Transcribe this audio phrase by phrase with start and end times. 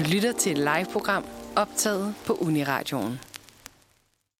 [0.00, 1.24] Du lytter til et live-program
[1.56, 3.20] optaget på Uniradioen.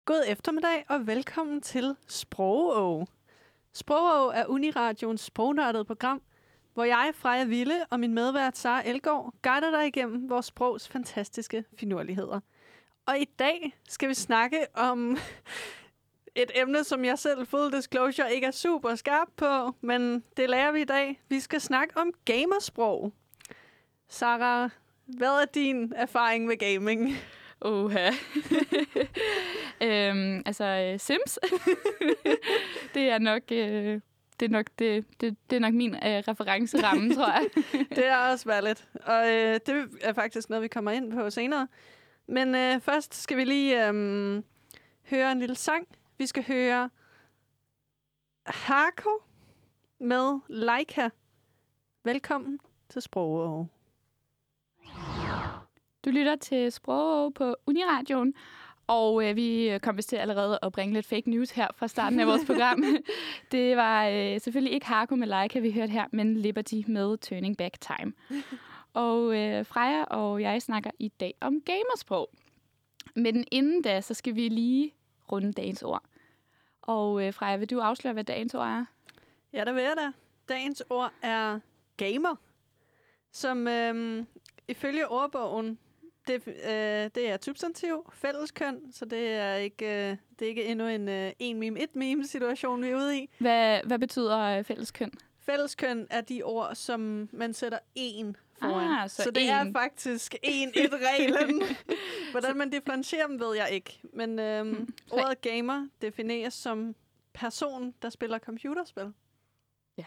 [0.04, 3.06] God eftermiddag og velkommen til Sprogå.
[3.72, 6.22] Sprogå er Uniradioens sprognørdede program,
[6.74, 11.64] hvor jeg, Freja Ville og min medvært Sara Elgård guider dig igennem vores sprogs fantastiske
[11.78, 12.40] finurligheder.
[13.06, 15.18] Og i dag skal vi snakke om
[16.42, 20.72] et emne, som jeg selv, full disclosure, ikke er super skarp på, men det lærer
[20.72, 21.20] vi i dag.
[21.28, 23.12] Vi skal snakke om gamersprog.
[24.08, 24.70] Sara,
[25.16, 27.16] hvad er din erfaring med gaming?
[27.60, 28.10] Oha.
[29.86, 31.38] øhm, altså, øh, Sims.
[32.94, 33.42] det er nok...
[33.52, 34.00] Øh,
[34.40, 37.50] det er nok, det, det, det er nok min øh, referenceramme, tror jeg.
[37.96, 38.88] det er også valgt.
[39.02, 41.68] Og øh, det er faktisk noget, vi kommer ind på senere.
[42.26, 44.42] Men øh, først skal vi lige øh,
[45.10, 45.88] høre en lille sang.
[46.18, 46.90] Vi skal høre
[48.46, 49.22] Harko
[50.00, 51.10] med Leica.
[52.04, 53.66] Velkommen til Sprogå.
[56.04, 58.34] Du lytter til Sprog på Uniradioen,
[58.86, 62.20] og øh, vi kom vist til allerede at bringe lidt fake news her fra starten
[62.20, 62.84] af vores program.
[63.52, 67.56] det var øh, selvfølgelig ikke Harko med Leica, vi hørte her, men Liberty med Turning
[67.56, 68.12] Back Time.
[68.94, 72.30] og øh, Freja og jeg snakker i dag om gamersprog.
[73.16, 74.94] Men inden da, så skal vi lige
[75.32, 76.02] runde dagens ord.
[76.82, 78.84] Og øh, Freja, vil du afsløre, hvad dagens ord er?
[79.52, 80.12] Ja, det vil jeg da.
[80.54, 81.58] Dagens ord er
[81.96, 82.36] gamer,
[83.32, 84.24] som øh,
[84.68, 85.78] ifølge ordbogen
[86.32, 90.86] det, øh, det er substantiv, fælleskøn, så det er ikke, øh, det er ikke endnu
[90.86, 93.30] en øh, en meme, et meme situation, vi er ude i.
[93.38, 95.12] Hvad, hvad betyder øh, fælleskøn?
[95.38, 98.98] Fælleskøn er de ord, som man sætter en foran.
[99.02, 99.48] Ah, så, så det en.
[99.48, 101.62] er faktisk en et reglen.
[102.32, 104.00] Hvordan man differentierer dem, ved jeg ikke.
[104.12, 104.88] Men øhm, hmm.
[105.10, 106.94] ordet gamer defineres som
[107.32, 109.12] person, der spiller computerspil.
[110.00, 110.04] Ja,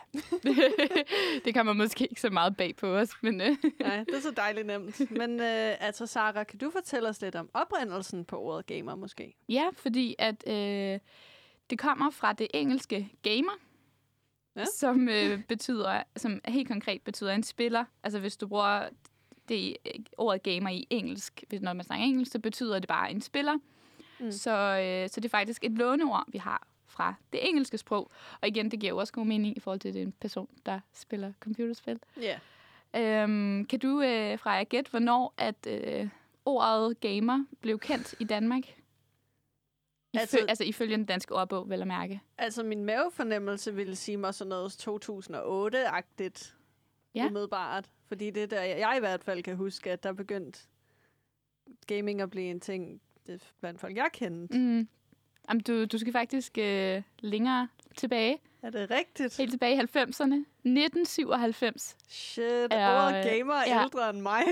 [1.45, 3.41] det kan man måske ikke så meget bag på os, men...
[3.41, 3.47] Øh.
[3.79, 5.11] Nej, det er så dejligt nemt.
[5.11, 9.35] Men øh, altså, Sara, kan du fortælle os lidt om oprindelsen på ordet gamer, måske?
[9.49, 10.99] Ja, fordi at øh,
[11.69, 13.59] det kommer fra det engelske gamer,
[14.55, 14.65] ja.
[14.65, 17.85] som øh, betyder, som helt konkret betyder en spiller.
[18.03, 18.89] Altså, hvis du bruger
[19.49, 19.77] det
[20.17, 23.57] ordet gamer i engelsk, hvis når man snakker engelsk, så betyder det bare en spiller.
[24.19, 24.31] Mm.
[24.31, 28.11] Så, øh, så det er faktisk et låneord, vi har fra det engelske sprog.
[28.41, 30.13] Og igen, det giver jo også god mening i forhold til, at det er en
[30.21, 31.99] person, der spiller computerspil.
[32.21, 32.39] Ja.
[32.95, 33.23] Yeah.
[33.23, 36.09] Øhm, kan du, øh, Freja, gætte, hvornår at øh,
[36.45, 38.63] ordet gamer blev kendt i Danmark?
[40.17, 42.21] Ifø- altså, altså ifølge den danske ordbog, vel at mærke.
[42.37, 46.55] Altså, min mavefornemmelse ville sige mig sådan noget 2008-agtigt.
[47.15, 47.27] Ja.
[47.27, 47.89] Umiddelbart.
[48.07, 50.59] Fordi det der, jeg i hvert fald kan huske, at der begyndte
[51.87, 53.01] gaming at blive en ting
[53.59, 54.59] blandt folk, jeg kendte.
[54.59, 54.87] Mm.
[55.49, 57.67] Jamen, du, du skal faktisk øh, længere
[57.97, 58.37] tilbage.
[58.61, 59.37] Er det rigtigt?
[59.37, 60.45] Helt tilbage i 90'erne.
[60.63, 61.95] 1997.
[62.07, 63.83] Shit, er, ordet gamer er ja.
[63.83, 64.43] ældre end mig.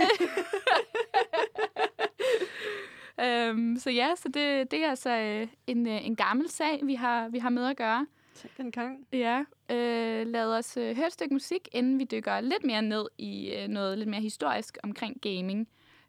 [3.52, 6.96] um, så ja, så det, det er altså øh, en, øh, en gammel sag, vi
[6.96, 8.08] har, vi har med at gøre.
[8.36, 9.08] Tænk en gang.
[9.14, 9.44] Ja.
[9.70, 13.54] Øh, lad os øh, høre et stykke musik, inden vi dykker lidt mere ned i
[13.56, 15.68] øh, noget lidt mere historisk omkring gaming.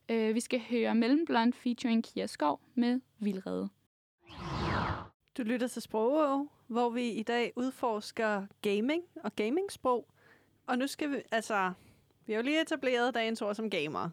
[0.08, 3.68] Øh, vi skal høre Mellemblond featuring Kia Skov med Vildrede.
[5.36, 10.08] Du lytter til Sprogå, hvor vi i dag udforsker gaming og gamingsprog.
[10.66, 11.72] Og nu skal vi, altså,
[12.26, 14.10] vi har jo lige etableret dagens ord som gamer,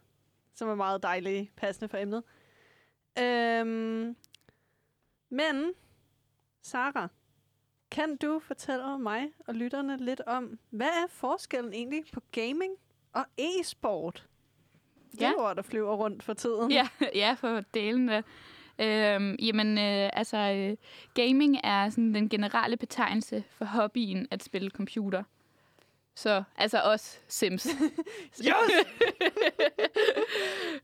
[0.53, 2.24] som er meget dejligt passende for emnet.
[3.19, 4.16] Øhm,
[5.30, 5.74] men,
[6.62, 7.07] Sara,
[7.91, 12.74] kan du fortælle mig og lytterne lidt om, hvad er forskellen egentlig på gaming
[13.13, 14.28] og e-sport?
[15.12, 16.72] Det er ord, der flyver rundt for tiden.
[16.72, 18.24] Ja, ja for delen af.
[18.79, 20.78] Øhm, jamen, øh, altså, øh,
[21.13, 25.23] gaming er sådan den generelle betegnelse for hobbyen at spille computer.
[26.16, 27.66] Så, altså os Sims.
[28.47, 28.72] yes!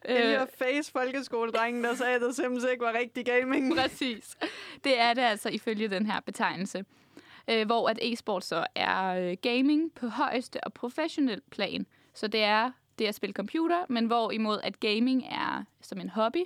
[0.09, 3.73] øh, her face folkeskoledrengen, der sagde, at Sims ikke var rigtig gaming.
[3.77, 4.37] Præcis.
[4.83, 6.85] Det er det altså ifølge den her betegnelse.
[7.49, 11.85] Øh, hvor at e-sport så er øh, gaming på højeste og professionel plan.
[12.13, 16.37] Så det er det at spille computer, men hvorimod at gaming er som en hobby,
[16.39, 16.45] øh,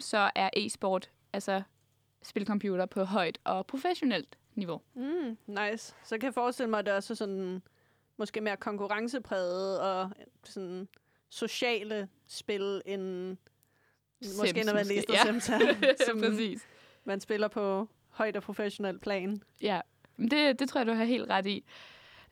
[0.00, 1.62] så er e-sport altså
[2.22, 4.80] spille computer på højt og professionelt niveau.
[4.94, 5.94] Mm, nice.
[6.04, 7.62] Så kan jeg forestille mig, at det er også sådan
[8.16, 10.10] måske mere konkurrencepræget og
[10.44, 10.88] sådan
[11.28, 13.36] sociale spil end
[14.22, 15.24] Sims, måske nødvendigvis ja.
[15.24, 15.44] Sims
[16.08, 16.66] som Præcis.
[17.04, 19.42] man spiller på højt og professionelt plan.
[19.62, 19.80] Ja,
[20.18, 21.64] det, det tror jeg, du har helt ret i.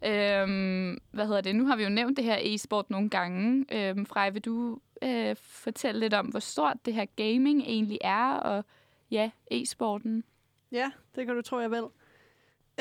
[0.04, 1.56] Øhm, hvad hedder det?
[1.56, 3.66] Nu har vi jo nævnt det her e-sport nogle gange.
[3.72, 8.32] Øhm, Frej, vil du øh, fortælle lidt om, hvor stort det her gaming egentlig er,
[8.34, 8.64] og
[9.10, 10.24] ja, e-sporten?
[10.72, 11.84] Ja, det kan du tro, jeg vil.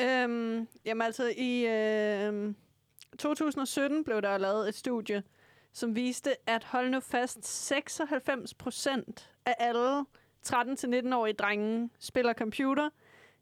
[0.00, 2.54] Øhm, jamen altså, i øh,
[3.18, 5.22] 2017 blev der lavet et studie
[5.72, 10.04] som viste, at hold nu fast, 96 procent af alle
[10.46, 12.90] 13-19-årige drenge spiller computer.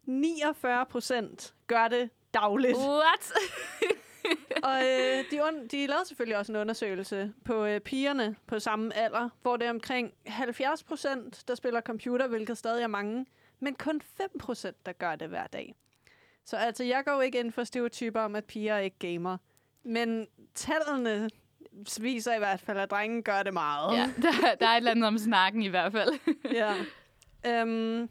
[0.04, 2.76] 49 procent gør det dagligt.
[2.76, 3.32] What?
[4.68, 8.94] Og øh, de, un- de lavede selvfølgelig også en undersøgelse på øh, pigerne på samme
[8.96, 13.26] alder, hvor det er omkring 70 procent, der spiller computer, hvilket stadig er mange,
[13.60, 15.74] men kun 5 procent, der gør det hver dag.
[16.44, 19.36] Så altså, jeg går ikke ind for stereotyper om, at piger ikke gamer.
[19.84, 21.30] Men tallene
[22.00, 23.96] viser i hvert fald, at drengen gør det meget.
[23.96, 26.10] ja, der, der er et eller andet om snakken i hvert fald.
[26.60, 26.74] ja.
[27.46, 28.08] Øhm,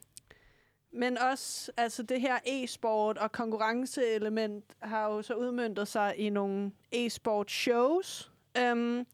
[0.97, 6.71] men også altså det her e-sport og konkurrenceelement har jo så udmyndtet sig i nogle
[6.91, 9.05] e-sport shows øhm,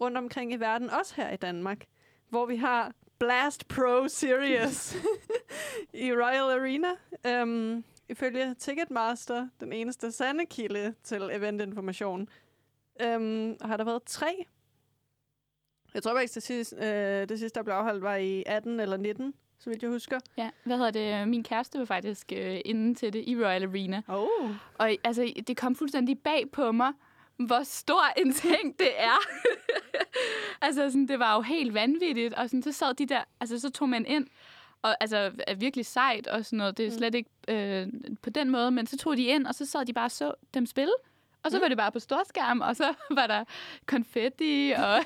[0.00, 1.84] rundt omkring i verden, også her i Danmark,
[2.28, 4.96] hvor vi har Blast Pro Series
[6.04, 6.88] i Royal Arena.
[7.26, 12.28] Øhm, ifølge Ticketmaster, den eneste sande kilde til eventinformation,
[13.00, 14.46] øhm, har der været tre.
[15.94, 18.96] Jeg tror faktisk, det sidste, øh, det sidste, der blev afholdt, var i 18 eller
[18.96, 20.20] 19, så vidt jeg husker.
[20.36, 21.28] Ja, hvad hedder det?
[21.28, 24.02] Min kæreste var faktisk øh, inde til det i Royal Arena.
[24.08, 24.50] Oh.
[24.78, 26.92] Og altså, det kom fuldstændig bag på mig,
[27.36, 29.18] hvor stor en ting det er.
[30.66, 32.34] altså, sådan, det var jo helt vanvittigt.
[32.34, 34.26] Og sådan, så sad de der, altså, så tog man ind,
[34.82, 36.76] og altså, er virkelig sejt og sådan noget.
[36.78, 36.96] Det er Mm.
[36.98, 37.86] slet ikke øh,
[38.22, 40.32] på den måde, men så tog de ind, og så sad de bare og så
[40.54, 40.92] dem spille.
[41.44, 41.62] Og så Mm.
[41.62, 43.44] var det bare på storskærm, og så var der
[43.86, 44.98] konfetti, og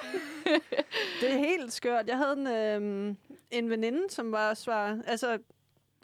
[1.20, 2.06] Det er helt skørt.
[2.08, 3.14] Jeg havde en, øh,
[3.50, 4.98] en veninde, som var svar...
[5.06, 5.32] Altså,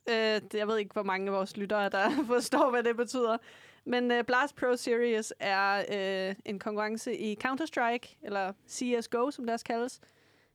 [0.09, 3.37] øh, jeg ved ikke, hvor mange af vores lyttere, der forstår, hvad det betyder.
[3.85, 5.85] Men øh, Blast Pro Series er
[6.29, 10.01] øh, en konkurrence i Counter-Strike, eller CSGO, som det også kaldes.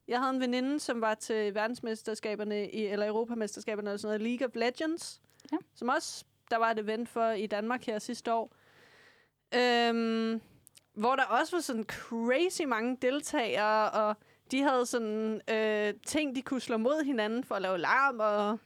[0.08, 4.48] Jeg havde en veninde, som var til verdensmesterskaberne, i, eller Europamesterskaberne, eller sådan noget, League
[4.48, 5.22] of Legends,
[5.52, 5.58] Ja.
[5.76, 8.54] som også, der var et event for i Danmark her sidste år.
[9.56, 10.42] Øhm,
[10.94, 14.16] hvor der også var sådan crazy mange deltagere, og
[14.52, 18.60] de havde sådan øh, ting, de kunne slå mod hinanden for at lave larm, og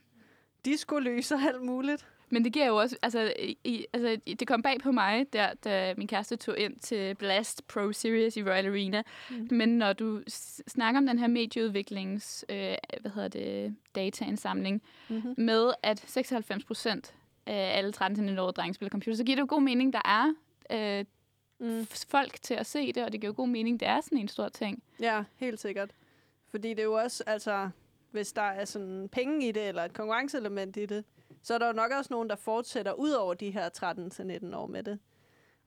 [0.66, 2.08] de skulle løse alt muligt.
[2.30, 3.34] Men det giver jo også, altså,
[3.64, 7.68] i, altså, det kom bag på mig, der, da min kæreste tog ind til Blast
[7.68, 9.04] Pro Series i Royal Arena.
[9.30, 9.48] Mm.
[9.52, 10.22] Men når du
[10.68, 15.34] snakker om den her medieudviklings, øh, hvad hedder det, dataindsamling, Mm-hmm.
[15.38, 17.14] med at 96 procent
[17.46, 20.34] af alle 13-årige drenge spiller computer, så giver det jo god mening, der er
[20.72, 21.06] øh,
[21.60, 21.86] Mm.
[22.08, 24.28] folk til at se det, og det giver jo god mening, det er sådan en
[24.28, 24.84] stor ting.
[25.00, 25.92] Ja, helt sikkert.
[26.50, 27.70] Fordi det er jo også, altså,
[28.12, 31.06] hvis der er sådan penge i det, eller et konkurrenceelement i det,
[31.44, 33.70] så er der jo nok også nogen, der fortsætter ud over de her
[34.50, 35.00] 13-19 år med det.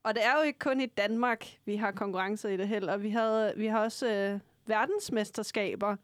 [0.03, 2.97] Og det er jo ikke kun i Danmark, vi har konkurrencer i det heller.
[2.97, 5.97] Vi, havde, vi har også øh, verdensmesterskaber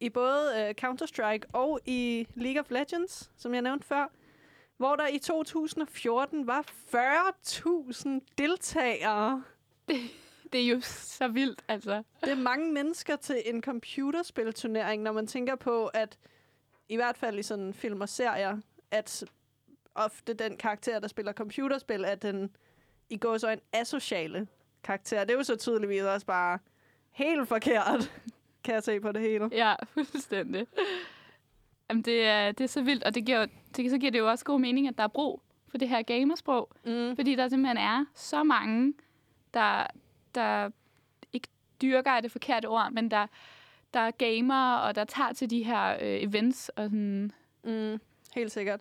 [0.00, 4.10] i både øh, Counter-Strike og i League of Legends, som jeg nævnte før,
[4.76, 6.64] hvor der i 2014 var
[6.94, 8.08] 40.000
[8.38, 9.42] deltagere.
[10.52, 12.02] Det er jo så vildt, altså.
[12.20, 16.18] Det er mange mennesker til en computerspilturnering, når man tænker på, at
[16.88, 18.58] i hvert fald i sådan film og serier,
[18.90, 19.24] at
[19.94, 22.56] ofte den karakter, der spiller computerspil, er den
[23.10, 24.46] i går så en asociale
[24.84, 25.24] karakter.
[25.24, 26.58] Det er jo så tydeligvis også bare
[27.10, 28.12] helt forkert,
[28.64, 29.48] kan jeg se på det hele.
[29.52, 30.66] Ja, fuldstændig.
[31.90, 33.46] Jamen, det er, det er så vildt, og det giver,
[33.76, 36.02] det, så giver det jo også god mening, at der er brug for det her
[36.02, 36.70] gamersprog.
[36.84, 37.16] Mm.
[37.16, 38.94] Fordi der simpelthen er så mange,
[39.54, 39.86] der,
[40.34, 40.70] der
[41.32, 41.48] ikke
[41.82, 43.26] dyrker er det forkerte ord, men der,
[43.94, 46.68] der er gamer, og der tager til de her øh, events.
[46.68, 47.32] Og sådan.
[47.64, 48.00] Mm,
[48.34, 48.80] helt sikkert.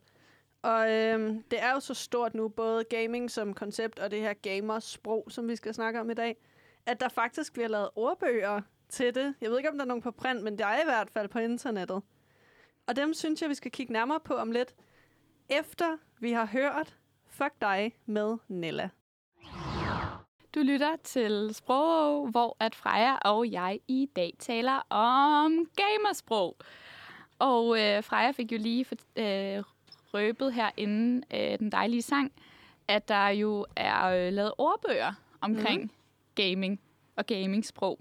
[0.62, 4.34] Og øhm, det er jo så stort nu, både gaming som koncept og det her
[4.34, 6.38] gamersprog, som vi skal snakke om i dag,
[6.86, 9.36] at der faktisk bliver lavet ordbøger til det.
[9.42, 11.28] Jeg ved ikke, om der er nogen på print, men der er i hvert fald
[11.28, 12.02] på internettet.
[12.88, 14.76] Og dem synes jeg, vi skal kigge nærmere på om lidt,
[15.50, 16.98] efter vi har hørt
[17.28, 18.90] Fuck dig med Nella.
[20.56, 26.58] Du lytter til Sprog, hvor at Freja og jeg i dag taler om gamersprog.
[27.40, 29.64] Og øh, Freja fik jo lige for, øh,
[30.14, 32.32] røbet her inden øh, den dejlige sang,
[32.88, 35.90] at der jo er øh, lavet ordbøger omkring mm.
[36.36, 36.80] gaming
[37.16, 38.00] og gamingsprog.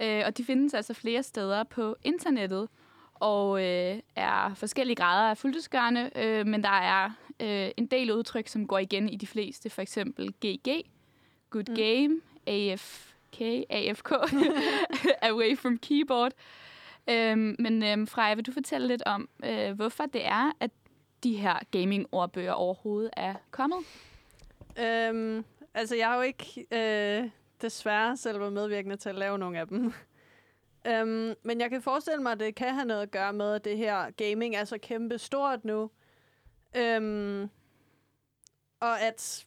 [0.00, 2.68] Øh, og de findes altså flere steder på internettet,
[3.24, 8.48] og øh, er forskellige grader af fuldtidsgørende, øh, men der er øh, en del udtryk,
[8.48, 10.84] som går igen i de fleste, for eksempel GG,
[11.50, 11.74] Good Mm.
[11.74, 13.40] Game, AFK,
[13.70, 14.12] AFK,
[15.30, 16.32] Away from Keyboard.
[17.10, 20.70] Øhm, men øhm, Freja, vil du fortælle lidt om, øh, hvorfor det er, at
[21.22, 23.78] de her gaming-ordbøger overhovedet er kommet?
[24.78, 27.30] Øhm, altså, jeg har jo ikke øh,
[27.62, 29.92] desværre selv været medvirkende til at lave nogle af dem
[30.86, 33.64] øhm, men jeg kan forestille mig, at det kan have noget at gøre med, at
[33.64, 35.90] det her gaming er så kæmpe stort nu.
[36.76, 37.50] Øhm,
[38.80, 39.46] og at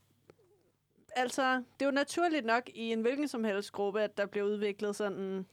[1.15, 4.45] altså, det er jo naturligt nok i en hvilken som helst gruppe, at der bliver
[4.45, 5.45] udviklet sådan,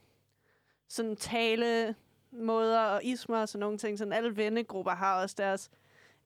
[0.87, 1.95] sådan tale
[2.31, 3.97] måder og ismer og sådan nogle ting.
[3.97, 5.71] Sådan alle vennegrupper har også deres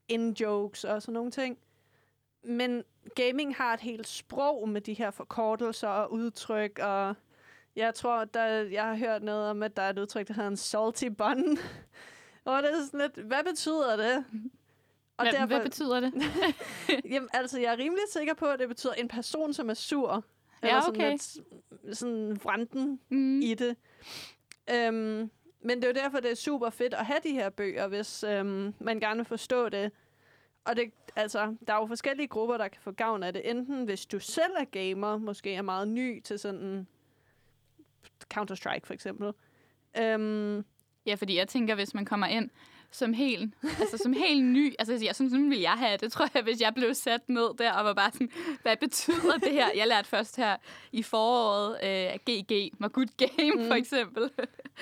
[0.07, 1.57] in-jokes og sådan nogle ting.
[2.43, 2.83] Men
[3.15, 7.15] gaming har et helt sprog med de her forkortelser og udtryk, og
[7.75, 10.49] jeg tror, der, jeg har hørt noget om, at der er et udtryk, der hedder
[10.49, 11.57] en salty bun.
[12.45, 14.25] og det er sådan lidt, hvad betyder det?
[15.17, 16.13] Og hvad, derfor, hvad betyder det?
[17.13, 20.23] jamen, altså, jeg er rimelig sikker på, at det betyder en person, som er sur.
[20.63, 21.17] Ja, eller okay.
[21.17, 21.45] sådan,
[21.83, 23.41] lidt, sådan vranden Mm.
[23.41, 23.75] i det.
[24.71, 27.87] Øhm, men det er jo derfor, det er super fedt at have de her bøger,
[27.87, 29.91] hvis øhm, man gerne vil forstå det.
[30.65, 33.49] Og det, altså, der er jo forskellige grupper, der kan få gavn af det.
[33.49, 36.87] Enten hvis du selv er gamer, måske er meget ny til sådan
[38.33, 39.31] Counter-Strike for eksempel.
[39.97, 40.65] Øhm,
[41.05, 42.49] Ja, fordi jeg tænker, hvis man kommer ind
[42.91, 46.29] som helt, altså som helt ny, altså jeg, sådan, sådan vil jeg have det, tror
[46.33, 49.69] jeg, hvis jeg blev sat ned der og var bare sådan, hvad betyder det her?
[49.75, 50.57] Jeg lærte først her
[50.91, 53.67] i foråret, øh, GG var good game, mm.
[53.67, 54.31] for eksempel.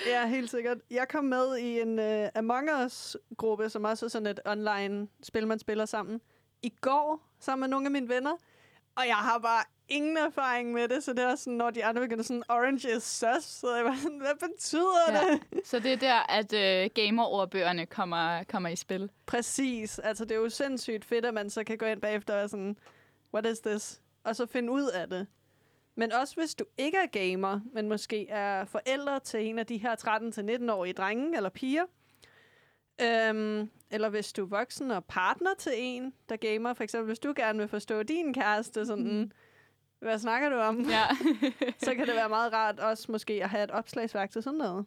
[0.06, 0.78] ja, helt sikkert.
[0.90, 5.58] Jeg kom med i en uh, Among Us-gruppe, som også er sådan et online-spil, man
[5.58, 6.20] spiller sammen,
[6.62, 8.36] i går, sammen med nogle af mine venner.
[8.96, 12.02] Og jeg har bare ingen erfaring med det, så det er sådan, når de andre
[12.02, 15.38] begynder sådan, orange is sus, så jeg bare sådan, hvad betyder Ja.
[15.52, 15.66] det?
[15.66, 19.10] Så det er der, at øh, gamer-ordbøgerne kommer, kommer i spil.
[19.26, 19.98] Præcis.
[19.98, 22.48] Altså, det er jo sindssygt fedt, at man så kan gå ind bagefter og være
[22.48, 22.76] sådan,
[23.34, 24.00] what is this?
[24.24, 25.26] Og så finde ud af det.
[25.94, 29.76] Men også hvis du ikke er gamer, men måske er forældre til en af de
[29.76, 31.84] her 13-19-årige drenge eller piger,
[33.02, 37.18] øhm, eller hvis du er voksen og partner til en, der gamer, for eksempel hvis
[37.18, 39.32] du gerne vil forstå din kæreste, sådan,
[40.00, 40.80] hvad snakker du om?
[40.80, 41.04] Ja.
[41.84, 44.86] så kan det være meget rart også måske at have et opslagsværk til sådan noget.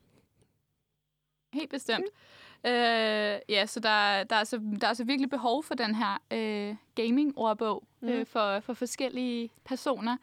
[1.54, 2.06] Helt bestemt.
[2.66, 6.18] Øh, ja, så der, der, er så, der er så virkelig behov for den her
[6.34, 8.08] øh, gaming-ordbog mm.
[8.10, 8.26] øh, Mhm.
[8.26, 10.18] for, for forskellige personer.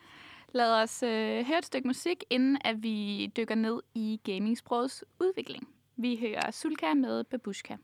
[0.53, 5.69] Lad os øh, høre et stykke musik, inden at vi dykker ned i gamingsprogets udvikling.
[5.97, 7.77] Vi hører Sulka med Babushka.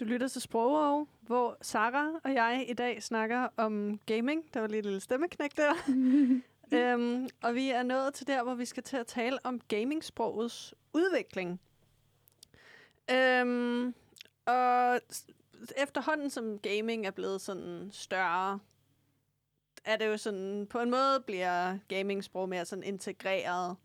[0.00, 4.54] Du lytter til Sprogov, hvor Sara og jeg i dag snakker om gaming.
[4.54, 5.72] Der var lige et lille stemmeknæk der.
[6.94, 10.74] øhm, og vi er nået til der, hvor vi skal til at tale om gamingsprogets
[10.92, 11.60] udvikling.
[13.10, 13.94] Øhm,
[14.46, 15.00] og
[15.76, 18.58] efterhånden som gaming er blevet sådan større,
[19.84, 23.76] er det jo sådan, på en måde bliver gamingsprog mere sådan integreret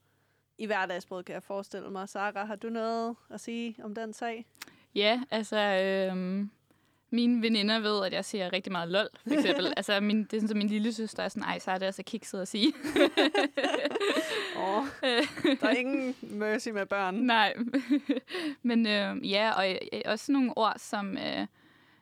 [0.58, 2.10] i hverdagssproget, kan jeg forestille mig.
[2.10, 4.46] Sara, har du noget at sige om den sag?
[4.96, 5.58] Ja, altså...
[5.58, 6.46] Øh,
[7.14, 9.74] mine veninder ved, at jeg siger rigtig meget lol, for eksempel.
[9.78, 11.86] altså, min, det er sådan, så min lille søster er sådan, ej, så er det
[11.86, 12.74] altså kikset at sige.
[14.58, 14.86] Åh,
[15.62, 17.16] der er ingen mercy med børn.
[17.36, 17.54] Nej.
[18.62, 21.48] Men øh, ja, og øh, også nogle ord som, øh,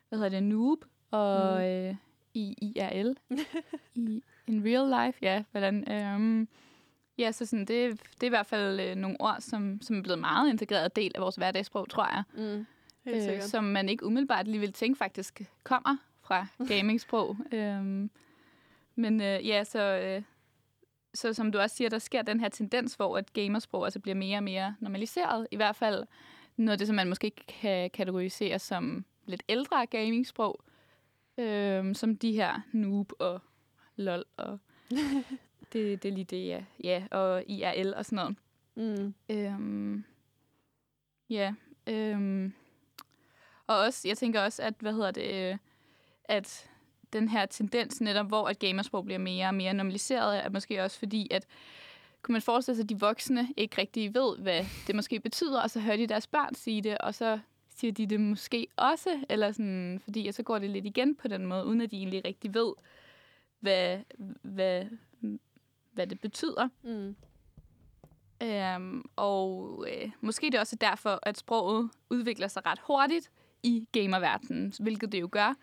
[0.09, 1.63] hvad hedder det, noob og Mm.
[1.63, 1.95] øh,
[2.33, 3.15] IRL.
[3.95, 5.43] I in real life, ja.
[5.51, 6.47] Hvordan, øh,
[7.17, 10.01] ja, så sådan, det, det er i hvert fald øh, nogle ord, som, som er
[10.01, 12.23] blevet meget integreret del af vores hverdagssprog, tror jeg.
[12.33, 12.65] Mm,
[13.05, 17.37] Øh, som man ikke umiddelbart lige vil tænke faktisk kommer fra gamingsprog.
[17.53, 18.09] øhm,
[18.95, 20.21] men øh, ja, så, øh,
[21.13, 24.15] så som du også siger, der sker den her tendens, hvor at gamersprog altså bliver
[24.15, 25.47] mere og mere normaliseret.
[25.51, 26.05] I hvert fald
[26.57, 30.61] noget af det, som man måske kan kategorisere som lidt ældre gamingsprog,
[31.37, 33.41] øhm, som de her noob og
[33.95, 34.59] lol og
[35.73, 36.63] det, det er lige det, ja.
[36.83, 37.03] ja.
[37.11, 38.35] Og IRL og sådan noget.
[38.75, 39.13] Mm.
[39.29, 40.03] Øhm,
[41.29, 41.53] ja.
[41.87, 42.53] Øhm,
[43.69, 45.57] og også, jeg tænker også, at, hvad hedder det, øh,
[46.25, 46.69] at
[47.13, 50.99] den her tendens netop, hvor at gamersprog bliver mere og mere normaliseret, er måske også
[50.99, 51.45] fordi, at
[52.21, 55.69] kunne man forestille sig, at de voksne ikke rigtig ved, hvad det måske betyder, og
[55.69, 57.39] så hører de deres børn sige det, og så
[57.75, 61.27] siger de det måske også, eller sådan, fordi at så går det lidt igen på
[61.27, 62.73] den måde, uden at de egentlig rigtig ved,
[63.59, 63.99] hvad,
[64.41, 64.85] hvad,
[65.91, 66.69] hvad det betyder.
[66.83, 67.15] Mm.
[68.43, 73.31] Øhm, og øh, måske det er også derfor, at sproget udvikler sig ret hurtigt
[73.63, 75.55] i gamerverdenen, hvilket det jo gør.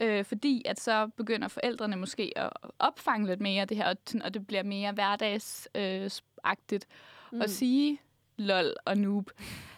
[0.00, 4.34] Øh, fordi at så begynder forældrene måske at opfange lidt mere det her, og, og
[4.34, 6.86] det bliver mere hverdagsagtigt
[7.32, 7.40] mm.
[7.40, 8.00] at sige
[8.36, 9.30] lol og noob.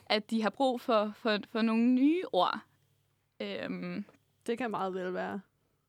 [0.07, 2.61] At de har brug for, for, for nogle nye ord.
[3.41, 4.05] Øhm,
[4.47, 5.41] Det kan meget vel være.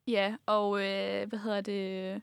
[0.08, 2.22] Ja, og øh, hvad hedder det?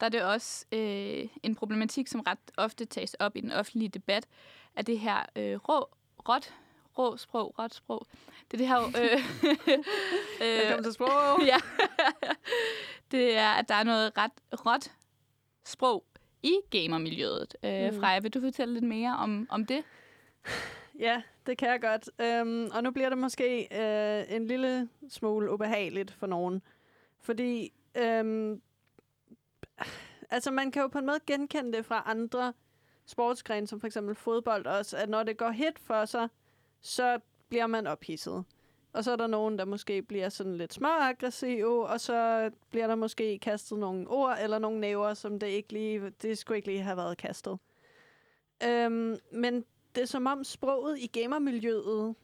[0.00, 3.88] Der er det også øh, en problematik, som ret ofte tages op i den offentlige
[3.88, 4.26] debat,
[4.76, 5.88] at det her øh, rå,
[6.28, 6.54] råt,
[6.98, 8.06] rå sprog, råt sprog.
[8.50, 8.78] Det er det her...
[8.80, 9.20] Øh,
[10.60, 11.40] Velkommen til sprog.
[11.52, 11.56] ja.
[13.10, 14.32] det er, at der er noget ret
[14.66, 14.92] råt
[15.64, 16.04] sprog
[16.42, 17.56] i gamermiljøet.
[17.64, 18.00] Øh, Mm.
[18.00, 19.84] Freja, vil du fortælle lidt mere om, om det?
[20.98, 22.10] Ja, det kan jeg godt.
[22.20, 26.62] Øhm, og nu bliver det måske øh, en lille smule ubehageligt for nogen.
[27.20, 28.62] Fordi øhm,
[30.30, 32.52] altså man kan jo på en måde genkende det fra andre
[33.06, 36.28] sportsgrene, som for eksempel fodbold også, at når det går hit for sig,
[36.84, 38.44] så bliver man ophidset.
[38.92, 42.94] Og så er der nogen, der måske bliver sådan lidt småaggressive, og så bliver der
[42.94, 46.82] måske kastet nogle ord eller nogle næver, som det ikke lige, det skulle ikke lige
[46.82, 47.58] have været kastet.
[48.64, 49.64] Øhm, men
[49.94, 52.14] det er som om sproget i gamermiljøet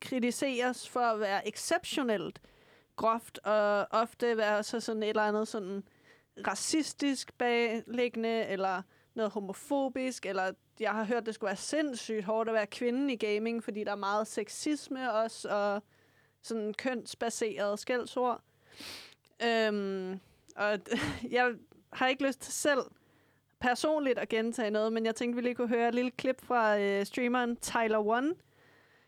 [0.00, 2.40] kritiseres for at være exceptionelt
[2.96, 5.84] groft, og ofte være så sådan et eller andet sådan
[6.46, 8.82] racistisk bagliggende, eller
[9.14, 13.16] noget homofobisk, eller jeg har hørt, det skulle være sindssygt hårdt at være kvinde i
[13.16, 15.82] gaming, fordi der er meget sexisme også, og
[16.42, 18.40] sådan kønsbaseret skældsord.
[19.42, 20.20] Øhm,
[20.56, 20.78] og
[21.30, 21.54] jeg
[21.92, 22.82] har ikke lyst til selv
[23.60, 26.78] personligt at gentage noget, men jeg tænkte, vi lige kunne høre et lille klip fra
[26.78, 28.34] øh, streameren Tyler One,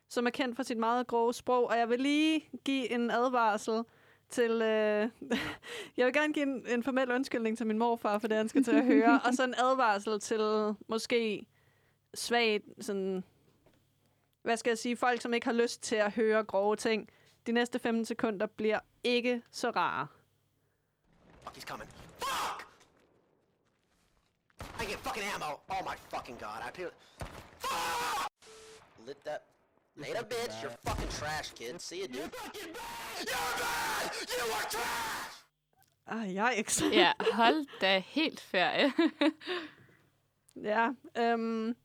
[0.09, 3.83] som er kendt for sit meget grove sprog, og jeg vil lige give en advarsel
[4.31, 4.51] til...
[4.51, 5.09] Øh,
[5.97, 8.65] jeg vil gerne give en, en formel undskyldning til min morfar for det, han skal
[8.65, 11.47] til at høre, og så en advarsel til måske
[12.17, 13.25] svagt, sådan...
[14.43, 14.97] Hvad skal jeg sige?
[14.97, 17.09] Folk, som ikke har lyst til at høre grove ting.
[17.47, 20.07] De næste 15 sekunder bliver ikke så rare.
[21.45, 21.89] Fuck, he's coming.
[22.19, 22.67] Fuck!
[24.81, 25.53] I get fucking ammo.
[25.69, 26.61] Oh my fucking god.
[26.69, 26.91] I feel.
[27.59, 28.31] Fuck!
[29.07, 29.41] Lit that.
[29.97, 30.63] Later, bitch.
[30.63, 31.81] You're fucking trash, kid.
[31.81, 32.17] See you, dude.
[32.19, 33.27] You're fucking bad.
[33.31, 34.11] You're bad.
[34.39, 35.37] You are trash.
[36.07, 36.73] Ah, jeg ikke.
[36.93, 38.93] Ja, hold da helt ferie.
[40.63, 41.77] Ja, øhm,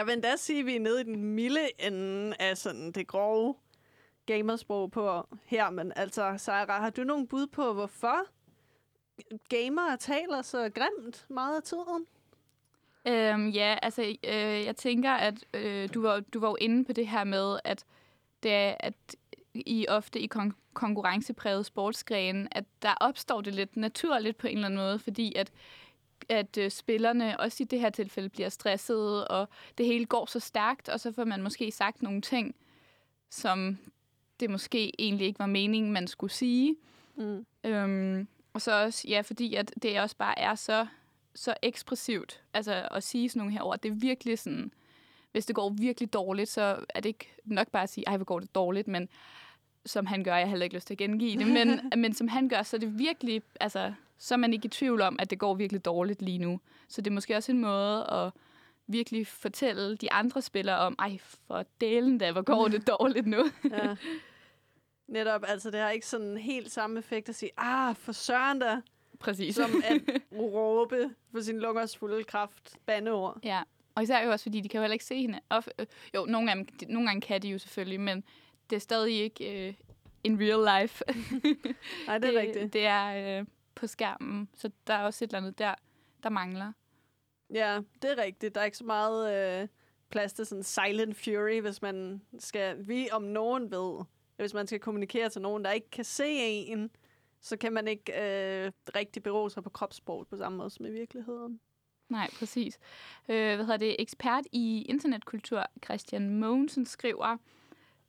[0.00, 3.06] jeg vil endda sige, at vi er nede i den milde ende af sådan det
[3.06, 3.54] grove
[4.26, 5.70] gamersprog på her.
[5.70, 8.26] Men altså, Sarah, har du nogen bud på, hvorfor
[9.48, 12.06] gamere taler så grimt meget af tiden?
[13.06, 16.92] Øhm, ja, altså, øh, jeg tænker, at øh, du, var, du var jo inde på
[16.92, 17.84] det her med, at,
[18.42, 19.16] det er, at
[19.54, 24.66] i ofte i kon- konkurrencepræget sportsgrene, at der opstår det lidt naturligt på en eller
[24.66, 25.52] anden måde, fordi at,
[26.30, 30.40] at øh, spillerne også i det her tilfælde bliver stressede, og det hele går så
[30.40, 32.54] stærkt, og så får man måske sagt nogle ting,
[33.30, 33.78] som
[34.40, 36.76] det måske egentlig ikke var meningen, man skulle sige.
[37.16, 37.46] Mm.
[37.64, 40.86] Øhm, og så også, ja, fordi at det også bare er så,
[41.34, 44.72] så ekspressivt, altså at sige sådan nogle her ord, det er virkelig sådan,
[45.32, 48.24] hvis det går virkelig dårligt, så er det ikke nok bare at sige, ej, hvor
[48.24, 49.08] går det dårligt, men
[49.86, 52.28] som han gør, jeg har heller ikke lyst til at gengive det, men, men som
[52.28, 55.30] han gør, så er det virkelig, altså, så er man ikke i tvivl om, at
[55.30, 56.60] det går virkelig dårligt lige nu.
[56.88, 58.32] Så det er måske også en måde at
[58.86, 63.44] virkelig fortælle de andre spillere om, ej, for delen da, hvor går det dårligt nu.
[63.70, 63.96] Ja.
[65.08, 68.80] Netop, altså det har ikke sådan helt samme effekt at sige, ah, for søren da,
[69.18, 69.54] Præcis.
[69.54, 70.00] som at
[70.40, 73.38] råbe for sin lungers fulde kraft bandeord.
[73.44, 73.62] Ja,
[73.94, 75.40] og især jo også, fordi de kan jo heller ikke se hende.
[75.48, 78.24] Og, øh, jo, nogle, de, nogle gange kan de jo selvfølgelig, men
[78.70, 79.74] det er stadig ikke øh,
[80.24, 81.04] in real life.
[82.06, 82.72] Nej, det er rigtigt.
[82.72, 83.46] Det er øh,
[83.80, 85.74] på skærmen, så der er også et eller andet der,
[86.22, 86.72] der mangler.
[87.54, 88.54] Ja, det er rigtigt.
[88.54, 89.68] Der er ikke så meget øh,
[90.10, 93.98] plads til sådan silent fury, hvis man skal, vi om nogen ved,
[94.38, 96.90] at hvis man skal kommunikere til nogen, der ikke kan se en,
[97.40, 100.90] så kan man ikke øh, rigtig bero sig på kropssprog på samme måde som i
[100.90, 101.60] virkeligheden.
[102.08, 102.78] Nej, præcis.
[103.28, 103.96] Øh, hvad hedder det?
[103.98, 107.36] Ekspert i internetkultur, Christian Mogensen, skriver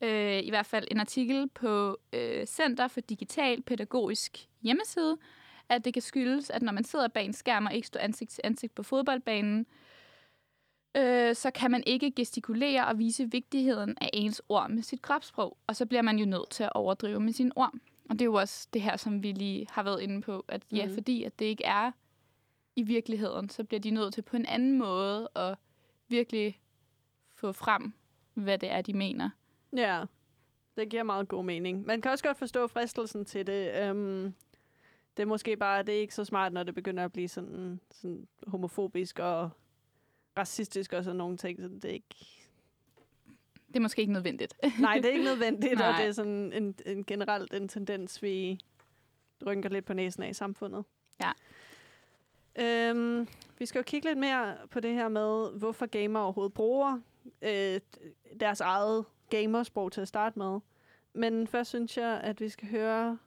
[0.00, 5.18] øh, i hvert fald en artikel på øh, Center for Digital Pædagogisk hjemmeside,
[5.68, 8.30] at det kan skyldes, at når man sidder bag en skærm og ikke står ansigt
[8.30, 9.66] til ansigt på fodboldbanen,
[10.96, 15.56] øh, så kan man ikke gestikulere og vise vigtigheden af ens ord med sit kropssprog,
[15.66, 17.72] og så bliver man jo nødt til at overdrive med sine ord.
[18.10, 20.62] Og det er jo også det her, som vi lige har været inde på, at
[20.72, 20.94] ja, Mhm.
[20.94, 21.90] fordi at det ikke er
[22.76, 25.54] i virkeligheden, så bliver de nødt til på en anden måde at
[26.08, 26.60] virkelig
[27.34, 27.92] få frem,
[28.34, 29.30] hvad det er, de mener.
[29.76, 30.04] Ja,
[30.76, 31.86] det giver meget god mening.
[31.86, 33.90] Man kan også godt forstå fristelsen til det.
[33.90, 34.34] Um,
[35.16, 37.80] det er måske bare, det er ikke så smart, når det begynder at blive sådan,
[37.90, 39.50] sådan homofobisk og
[40.38, 41.60] racistisk og sådan nogle ting.
[41.60, 42.16] Så det er ikke,
[43.68, 44.54] Det er måske ikke nødvendigt.
[44.80, 48.58] nej, det er ikke nødvendigt, og det er sådan en, en generelt en tendens, vi
[49.46, 50.84] rynker lidt på næsen af i samfundet.
[51.20, 51.32] Ja.
[52.90, 57.00] Um, vi skal jo kigge lidt mere på det her med, hvorfor gamer overhovedet bruger
[57.42, 57.80] øh,
[58.40, 60.60] deres eget gamersprog til at starte med.
[61.12, 63.18] Men først synes jeg, at vi skal høre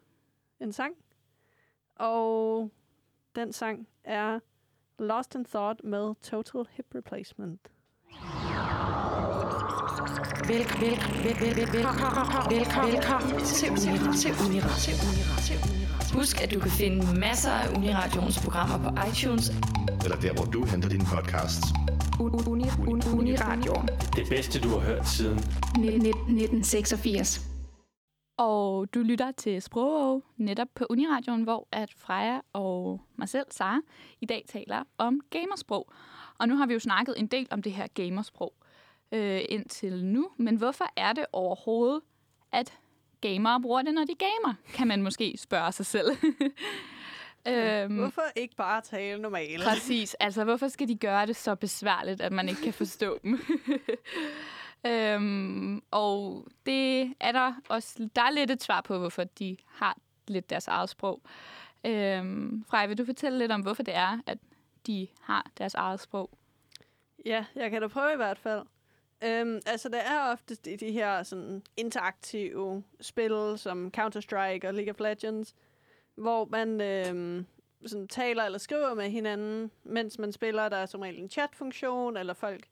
[0.60, 0.96] en sang.
[1.96, 2.72] Og
[3.36, 4.40] den sang er
[5.00, 7.60] Lost in Thought med Total Hip Replacement.
[10.48, 12.02] Velkommen, vel, vel, vel, vel, velkommen,
[12.50, 15.94] velkommen, velkommen til Unira, til Unira, til Unira, til Unira.
[16.14, 19.50] Husk, at du kan finde masser af Uniradions programmer på iTunes.
[20.04, 21.68] eller der, hvor du henter dine podcasts.
[22.20, 23.74] Uni, uni, Uniradio
[24.16, 27.42] Det bedste, du har hørt siden 1986.
[28.38, 33.82] Og du lytter til Sprog netop på Uniradioen, hvor at Freja og mig selv, Sara,
[34.22, 35.92] i dag taler om gamersprog.
[36.38, 38.54] Og nu har vi jo snakket en del om det her gamersprog
[39.12, 40.30] øh, indtil nu.
[40.38, 42.02] Men hvorfor er det overhovedet,
[42.52, 42.74] at
[43.22, 44.54] gamere bruger det, når de gamer?
[44.74, 46.08] Kan man måske spørge sig selv.
[47.48, 49.64] øhm, Hvorfor ikke bare tale normalt?
[49.64, 50.14] Præcis.
[50.14, 53.40] Altså, hvorfor skal de gøre det så besværligt, at man ikke kan forstå dem?
[54.86, 58.10] øhm, og det er der også...
[58.16, 61.22] Der er lidt et svar på, hvorfor de har lidt deres eget sprog.
[61.86, 64.38] Øhm, Frej, vil du fortælle lidt om, hvorfor det er, at
[64.88, 66.30] de har deres eget sprog?
[67.26, 68.62] Ja, jeg kan da prøve i hvert fald.
[69.24, 74.90] Øhm, altså, der er oftest de, de her sådan, interaktive spil, som Counter-Strike og League
[74.90, 75.56] of Legends,
[76.16, 77.46] hvor man øhm,
[77.86, 80.70] sådan, taler eller skriver med hinanden, mens man spiller.
[80.70, 82.68] Der er som regel en chat-funktion, eller folk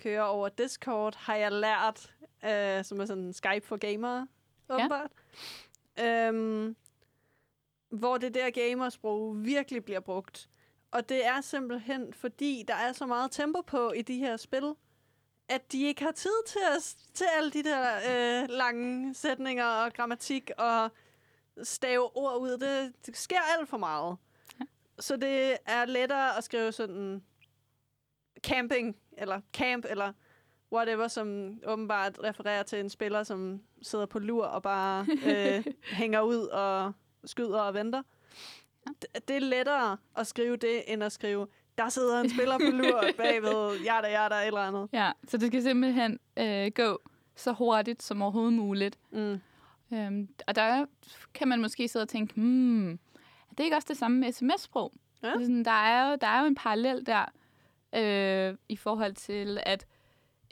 [0.00, 4.26] kører over Discord, har jeg lært, øh, som er sådan Skype for gamere,
[4.68, 5.10] åbenbart.
[5.98, 6.28] Ja.
[6.28, 6.76] Øhm,
[7.88, 10.48] hvor det der gamersprog virkelig bliver brugt.
[10.90, 14.74] Og det er simpelthen, fordi der er så meget tempo på i de her spil,
[15.48, 19.92] at de ikke har tid til, at, til alle de der øh, lange sætninger og
[19.92, 20.90] grammatik og
[21.62, 22.50] stave ord ud.
[22.50, 24.16] Det, det sker alt for meget.
[24.60, 24.64] Ja.
[24.98, 27.24] Så det er lettere at skrive sådan
[28.42, 30.12] camping, eller camp, eller
[30.72, 36.20] whatever, som åbenbart refererer til en spiller, som sidder på lur og bare øh, hænger
[36.20, 36.92] ud og
[37.24, 38.02] skyder og venter.
[38.86, 41.46] Det, det er lettere at skrive det, end at skrive,
[41.78, 44.88] der sidder en spiller på lur bagved, jada, jada, eller andet.
[44.92, 46.98] Ja, så det skal simpelthen øh, gå
[47.36, 48.98] så hurtigt som overhovedet muligt.
[49.10, 49.40] Mm.
[49.92, 50.86] Øhm, og der
[51.34, 54.92] kan man måske sidde og tænke, hmm, er det ikke også det samme med sms-sprog?
[55.22, 55.32] Ja.
[55.32, 57.24] Sådan, der, er jo, der er jo en parallel der,
[57.94, 59.86] øh, i forhold til, at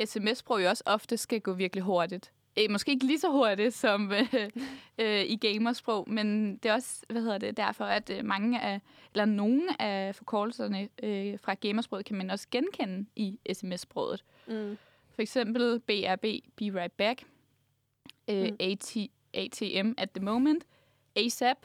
[0.05, 2.33] sms-sprog jo også ofte skal gå virkelig hurtigt.
[2.57, 4.35] Eh, måske ikke lige så hurtigt som øh,
[4.99, 8.81] øh, i gamersprog, men det er også, hvad hedder det, derfor, at øh, mange af,
[9.15, 14.25] eller nogle af forkortelserne øh, fra gamersproget kan man også genkende i sms-sproget.
[14.47, 14.79] Mm.
[15.15, 16.23] For eksempel BRB,
[16.57, 17.23] Be Right Back,
[18.31, 18.57] øh, Mm.
[18.61, 18.97] AT,
[19.35, 20.65] ATM at the moment,
[21.17, 21.57] ASAP,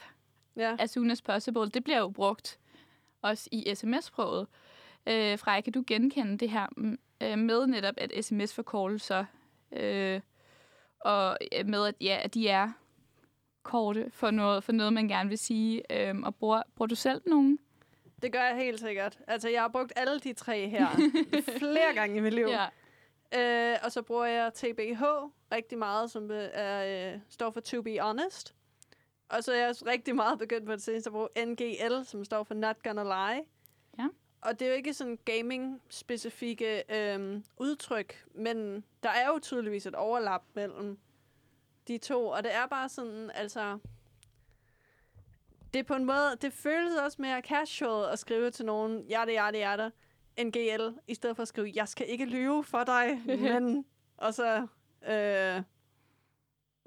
[0.56, 0.76] Ja.
[0.78, 1.68] as soon as possible.
[1.70, 2.58] Det bliver jo brugt
[3.22, 4.46] også i sms-sproget.
[5.06, 9.24] Øh, Freja, kan du genkende det her mm, øh, med netop, at sms-forkortelser
[9.72, 10.20] øh,
[11.00, 12.72] og øh, med, at, ja, at de er
[13.62, 15.82] korte for noget, for noget man gerne vil sige.
[16.08, 17.58] Øh, og bruger, bruger du selv nogen?
[18.22, 19.18] Det gør jeg helt sikkert.
[19.26, 20.88] Altså, jeg har brugt alle de tre her
[21.58, 22.46] flere gange i mit liv.
[22.46, 22.66] Ja.
[23.72, 25.02] Øh, og så bruger jeg TBH
[25.52, 28.54] rigtig meget, som øh, er, øh, står for To Be Honest.
[29.28, 32.24] Og så er jeg også rigtig meget begyndt på det seneste at bruge NGL, som
[32.24, 33.44] står for Not Gonna Lie.
[34.44, 39.94] Og det er jo ikke sådan gaming-specifikke øh, udtryk, men der er jo tydeligvis et
[39.94, 40.98] overlap mellem
[41.88, 42.26] de to.
[42.26, 43.78] Og det er bare sådan, altså...
[45.72, 49.22] Det er på en måde, det føles også mere casual at skrive til nogen, ja
[49.26, 49.92] det, ja det, ja det,
[50.46, 53.84] NGL, i stedet for at skrive, jeg skal ikke lyve for dig, men...
[54.16, 54.66] Og så
[55.08, 55.62] øh,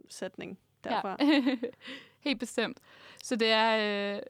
[0.10, 1.18] sætning derfra.
[1.20, 1.58] Ja.
[2.26, 2.80] Helt bestemt.
[3.24, 4.16] Så det er...
[4.16, 4.22] Øh,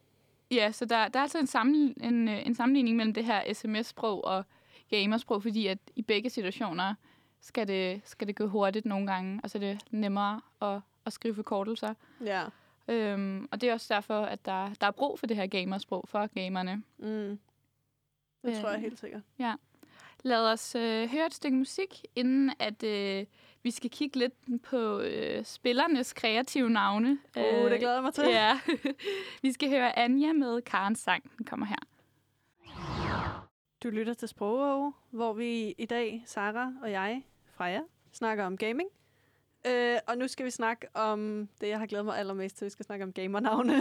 [0.52, 3.54] ja, så der, der er altså en, sammen, en, øh, en sammenligning mellem det her
[3.54, 4.46] sms-sprog og
[4.90, 6.96] gamersprog, fordi at i begge situationer
[7.42, 11.14] skal det, skal det gå hurtigt nogle gange, og så er det nemmere at, at
[11.14, 11.94] skrive forkortelser.
[12.26, 12.44] Ja.
[12.88, 16.06] Øhm, og det er også derfor, at der, der er brug for det her gamersprog
[16.08, 16.84] for gamerne.
[16.98, 17.40] Mm.
[18.46, 19.22] Det tror jeg Øh, helt sikkert.
[20.24, 23.26] Lad os øh, høre et stykke musik, inden at øh,
[23.64, 27.18] vi skal kigge lidt på øh, spillernes kreative navne.
[27.38, 28.24] Uh, det glæder jeg mig til.
[28.24, 28.60] Ja.
[29.42, 31.38] vi skal høre Anja med Karens sang.
[31.38, 31.78] Den kommer her.
[33.84, 37.24] Du lytter til Sprogov, hvor vi i dag, Sara og jeg,
[37.58, 38.90] Freja, snakker om gaming.
[39.70, 42.66] Øh, og nu skal vi snakke om det, jeg har glædet mig allermest til.
[42.66, 43.74] Vi skal snakke om gamernavne.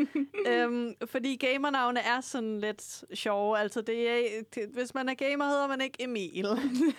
[0.48, 3.58] øhm, fordi gamernavne er sådan lidt sjove.
[3.58, 6.46] Altså, det er, det, hvis man er gamer, hedder man ikke Emil.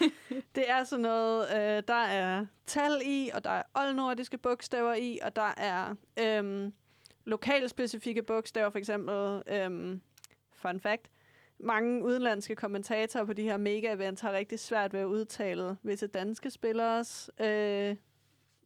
[0.56, 5.20] det er sådan noget, øh, der er tal i, og der er oldnordiske bogstaver i,
[5.24, 6.74] og der er øhm,
[7.26, 10.02] lokalspecifikke bogstaver, for eksempel, øhm,
[10.54, 11.10] fun fact,
[11.60, 16.50] mange udenlandske kommentatorer på de her mega-events har rigtig svært ved at udtale visse danske
[16.50, 17.96] spillers øh,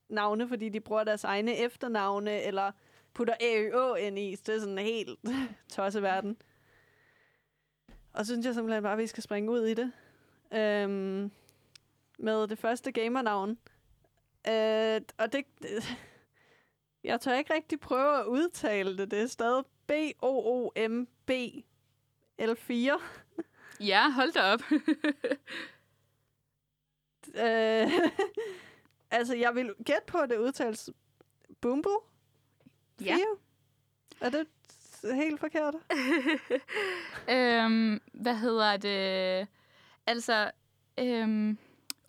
[0.10, 2.72] navne, fordi de bruger deres egne efternavne, eller
[3.14, 4.36] putter AØ ind i.
[4.36, 5.20] Så det er sådan helt
[5.76, 6.38] tosset verden.
[8.14, 9.92] Og så synes jeg simpelthen bare, at vi skal springe ud i det.
[10.54, 11.32] Øhm,
[12.20, 13.58] med det første gamernavn.
[14.48, 15.84] Øh, og det, det...
[17.04, 19.12] Jeg tør ikke rigtig prøve at udtale det.
[19.12, 21.32] Det er stadig B-O-O-M-B
[22.42, 23.02] L4.
[23.80, 24.62] Ja, hold da op.
[27.36, 27.92] Øh,
[29.12, 30.90] altså, jeg vil gætte på, at det udtales
[31.62, 31.92] Bumble?
[33.02, 33.16] Ja.
[33.16, 33.38] Fire?
[34.22, 34.48] Er det
[35.04, 35.76] helt forkert?
[37.30, 39.48] Øhm, hvad hedder det?
[40.08, 40.52] Altså,
[41.00, 41.58] øhm,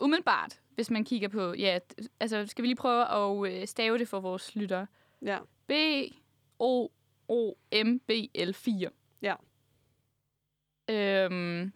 [0.00, 1.54] umiddelbart, hvis man kigger på...
[1.54, 1.78] Ja,
[2.20, 4.86] altså, skal vi lige prøve at øh, stave det for vores lyttere?
[5.22, 5.38] Ja.
[5.66, 5.72] B,
[6.58, 6.88] O,
[7.28, 7.52] O,
[7.84, 8.90] M, B, L, 4.
[9.22, 9.34] Ja.
[10.90, 11.72] Øhm,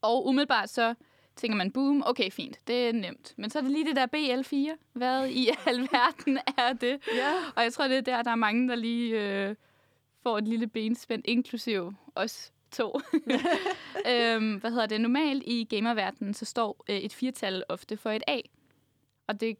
[0.00, 0.94] og umiddelbart så
[1.36, 3.34] tænker man, boom, okay, fint, det er nemt.
[3.36, 4.78] Men så er det lige det der BL4.
[4.92, 7.00] Hvad i alverden er det?
[7.16, 7.32] Ja.
[7.56, 9.54] Og jeg tror, det er der, der er mange, der lige øh,
[10.22, 13.00] får et lille benspænd, inklusiv os to.
[14.10, 15.00] øhm, hvad hedder det?
[15.00, 18.40] Normalt i gamerverdenen, så står øh, et firtal ofte for et A.
[19.26, 19.56] Og det,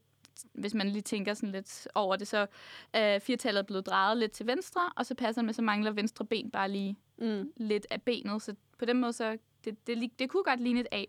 [0.53, 2.47] hvis man lige tænker sådan lidt over det, så
[2.93, 6.25] er firtallet blevet drejet lidt til venstre, og så passer det med, så mangler venstre
[6.25, 7.53] ben bare lige Mm.
[7.57, 8.43] lidt af benet.
[8.43, 11.05] Så på den måde, så det, det, det, det kunne godt ligne et A.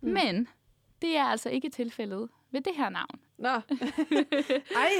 [0.00, 0.08] Mm.
[0.12, 0.48] Men
[1.02, 3.20] det er altså ikke tilfældet ved det her navn.
[3.38, 3.48] Nå.
[4.76, 4.90] Ej.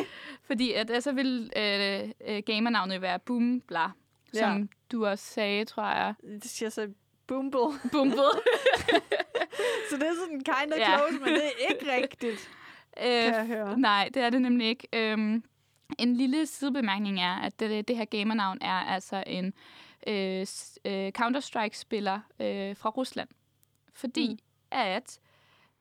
[0.43, 3.87] Fordi at, øh, så vil øh, øh, gamernavnet være Boombla,
[4.33, 4.67] som Ja.
[4.93, 6.15] du også sagde, tror jeg.
[6.23, 6.89] Det siger så
[7.27, 7.61] Bumble.
[7.93, 8.21] Bumble.
[9.91, 10.97] Så det er sådan kind of Ja.
[10.99, 12.51] close, men det er ikke rigtigt,
[12.97, 13.79] kan jeg øh, høre.
[13.81, 14.89] nej, det er det nemlig ikke.
[14.93, 15.45] Øhm,
[15.99, 19.55] en lille sidebemærkning er, at det, det her gamernavn er altså en
[20.07, 20.47] øh,
[20.85, 23.29] øh, Counter-Strike-spiller øh, fra Rusland.
[23.93, 24.39] Fordi Mm.
[24.71, 25.21] at,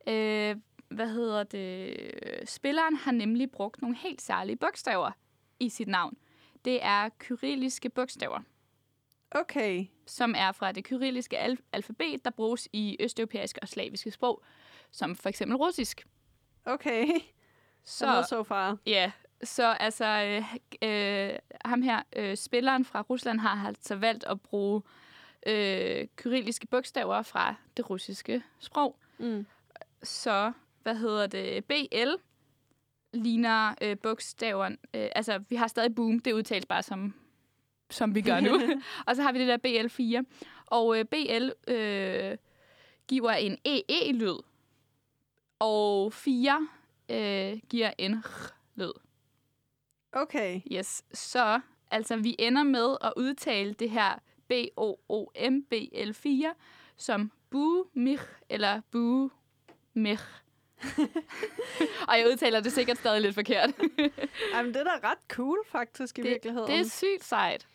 [0.08, 0.56] øh,
[0.90, 5.12] hvad hedder det, spilleren har nemlig brugt nogle helt særlige bogstaver
[5.60, 6.18] i sit navn.
[6.66, 8.40] Det er kyrilliske bogstaver.
[9.32, 9.86] Okay.
[10.08, 14.44] som er fra det kyrilliske al- alfabet, der bruges i østeuropæiske og slaviske sprog,
[14.92, 16.08] som for eksempel russisk.
[16.66, 17.08] Okay.
[17.84, 18.78] Så Så, so far.
[18.86, 19.12] ja,
[19.44, 20.44] så altså, øh,
[20.90, 24.82] øh, ham her, øh, spilleren fra Rusland, har altså valgt at bruge
[25.48, 29.00] øh, kyrilliske bogstaver fra det russiske sprog.
[29.18, 29.46] Mm.
[30.04, 30.52] Så,
[30.84, 32.10] hvad hedder det, BL
[33.14, 37.14] ligner øh, bogstaverne, øh, altså vi har stadig boom, det udtales bare som,
[37.90, 38.62] som vi gør nu.
[39.08, 40.24] og så har vi det der BL4.
[40.66, 42.38] Og øh, BL øh,
[43.08, 44.44] giver en EE-lyd,
[45.60, 46.68] og 4
[47.10, 49.09] øh, giver en R-lyd.
[50.12, 50.62] Okay.
[50.72, 51.60] Yes, så
[51.92, 56.54] altså vi ender med at udtale det her B-O-O-M-B-L4
[56.98, 60.22] som bu-mich eller bu-mich.
[62.10, 63.70] og jeg udtaler det sikkert stadig lidt forkert.
[64.54, 66.68] Jamen, det er da ret cool, faktisk, i det, virkeligheden.
[66.68, 67.68] det er sygt sejt.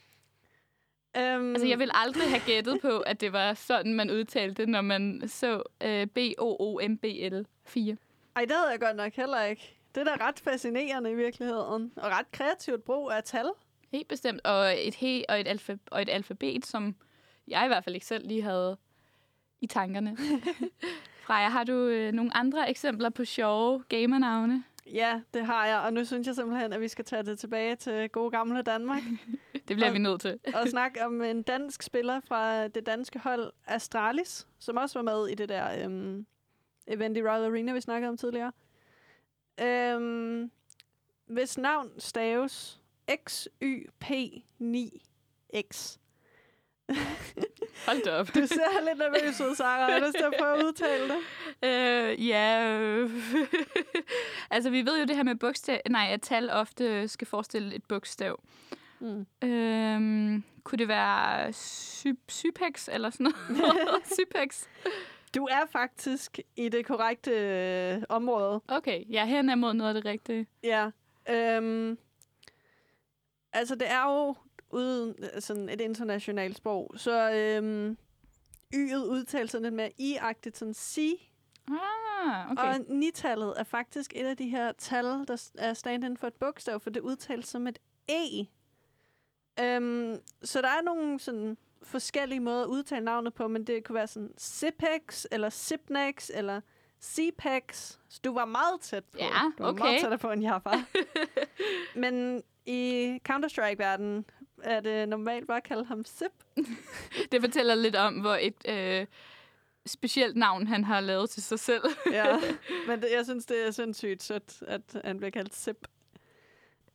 [1.19, 4.69] um, Altså, jeg vil aldrig have gættet på, at det var sådan, man udtalte det,
[4.69, 7.97] når man så øh, B-O-O-M-B-L 4.
[8.37, 9.79] Ej, det havde jeg godt nok heller ikke.
[9.95, 11.93] Det er da ret fascinerende i virkeligheden.
[11.97, 13.47] Og ret kreativt brug af tal.
[13.93, 14.41] Helt bestemt.
[14.47, 16.95] Og et, he- og, et alfa- og et alfabet, som
[17.49, 18.77] jeg i hvert fald ikke selv lige havde
[19.61, 20.17] i tankerne.
[21.27, 24.65] Freja, har du øh, nogle andre eksempler på sjove gamernavne?
[24.93, 25.79] Ja, det har jeg.
[25.81, 29.03] Og nu synes jeg simpelthen, at vi skal tage det tilbage til gode gamle Danmark.
[29.69, 30.39] Det bliver Og- vi nødt til.
[30.55, 35.29] og snakke om en dansk spiller fra det danske hold Astralis, som også var med
[35.29, 36.27] i det der øhm,
[36.87, 38.53] event i Royal Arena, vi snakkede om tidligere.
[39.61, 40.51] Øhm,
[41.27, 45.99] hvis navn staves XYP9X.
[47.87, 48.27] Hold da op.
[48.35, 50.03] Du ser lidt nervøs ud, Sarah.
[50.03, 51.19] Lyst til at prøve at udtale det.
[51.63, 53.11] Øh, ja, øh.
[54.51, 57.85] altså vi ved jo det her med bogstav, nej, at tal ofte skal forestille et
[57.89, 58.41] bogstav.
[59.01, 59.27] Mm.
[59.43, 64.03] Øhm, kunne det være sy- Sypex eller sådan noget?
[64.19, 64.65] Sypex.
[65.35, 68.61] Du er faktisk i det korrekte øh, område.
[68.69, 70.47] Okay, ja, hen er mod noget af det rigtige.
[70.63, 70.91] Ja.
[71.31, 71.99] Øhm,
[73.53, 74.35] altså, det er jo
[74.71, 77.97] uden sådan et internationalt sprog, så øhm,
[78.75, 81.31] y'et udtales sådan lidt mere i-agtigt, sådan si.
[81.69, 82.63] Ah, okay.
[82.63, 86.81] Og nitallet er faktisk et af de her tal, der er stand for et bogstav,
[86.81, 88.47] for det udtales som et e.
[89.61, 93.95] Øhm, så der er nogle sådan forskellige måder at udtale navnet på, men det kunne
[93.95, 96.61] være sådan Zipex, eller Zipnex, eller
[97.05, 97.97] Cpex.
[98.09, 99.19] Så du var meget tæt på.
[99.19, 99.85] Ja, du var okay.
[99.85, 100.85] meget tættere på, end jeg var.
[102.03, 104.25] men i Counter-Strike-verdenen
[104.63, 106.33] er det normalt bare at kalde ham Zip.
[107.33, 109.07] Det fortæller lidt om, hvor et øh,
[109.87, 111.83] specielt navn han har lavet til sig selv.
[112.13, 112.37] ja,
[112.89, 115.89] men det, jeg synes, det er sindssygt sødt, at han bliver kaldt Zip.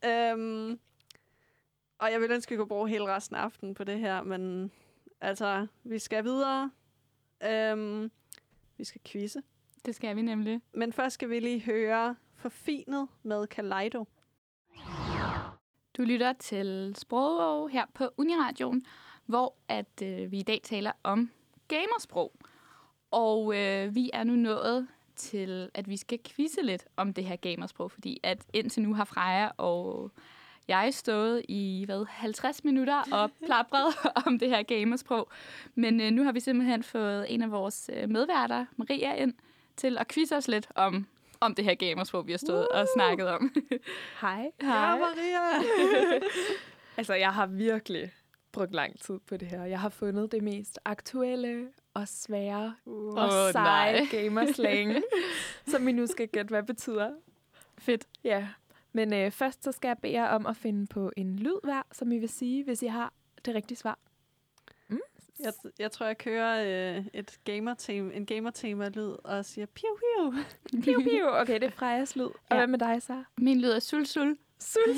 [0.06, 0.80] Øhm,
[1.99, 4.23] og jeg vil ønske, at vi kunne bruge hele resten af aftenen på det her,
[4.23, 4.71] men
[5.21, 6.71] altså, vi skal videre.
[7.43, 8.12] Øhm,
[8.77, 9.41] vi skal quizze.
[9.85, 10.62] Det skal vi nemlig.
[10.73, 14.05] Men først skal vi lige høre Forfinet med Kaleido.
[15.97, 18.85] Du lytter til Sprog her på Uniradioen,
[19.25, 21.31] hvor at øh, vi i dag taler om
[21.67, 22.33] gamersprog.
[23.12, 27.35] Og øh, vi er nu nået til, at vi skal quizze lidt om det her
[27.35, 30.12] gamersprog, fordi at indtil nu har Freja og
[30.69, 33.93] jeg stået i hvad, 50 minutter og plapret
[34.25, 35.29] om det her gamersprog.
[35.75, 39.34] Men øh, nu har vi simpelthen fået en af vores øh, medværter, Maria, ind
[39.77, 41.08] til at quizze os lidt om,
[41.39, 42.79] om det her gamersprog, vi har stået uh!
[42.79, 43.51] og snakket om.
[44.21, 44.51] Hej.
[44.62, 45.63] Ja, Maria!
[46.97, 48.12] Altså, jeg har virkelig
[48.51, 49.63] brugt lang tid på det her.
[49.65, 53.13] Jeg har fundet det mest aktuelle og svære Uh.
[53.13, 55.03] og Åh, seje gamerslang,
[55.67, 57.12] som vi nu skal gætte, hvad betyder.
[57.77, 58.08] Fedt.
[58.23, 58.47] Ja,
[58.93, 61.82] men øh, først så skal jeg bede jer om at finde på en lyd hver,
[61.91, 63.13] som I vil sige, hvis I har
[63.45, 63.99] det rigtige svar.
[65.43, 70.34] Jeg, jeg tror, jeg kører øh, et gamer-tema, en gamer-tema-lyd og siger piu piu.
[70.84, 71.28] Piu, piu.
[71.28, 72.23] Okay, det er Frejas lyd.
[72.25, 72.56] Og Ja.
[72.56, 73.23] hvad med dig, så?
[73.38, 74.38] Min lyd er sul sul.
[74.60, 74.82] Sul,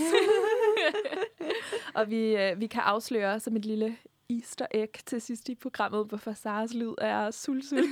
[1.95, 3.97] og vi, øh, vi kan afsløre som et lille
[4.29, 7.83] easter egg til sidst i programmet, hvorfor Saras lyd er sul, sul.